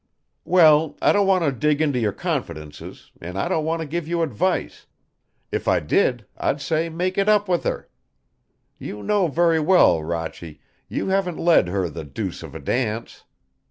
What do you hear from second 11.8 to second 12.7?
the deuce of a